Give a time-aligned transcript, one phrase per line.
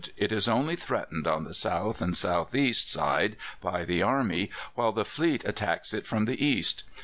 [0.17, 4.91] It is only threatened on the south and south east side by the army, while
[4.91, 6.83] the fleet attacks it from the east.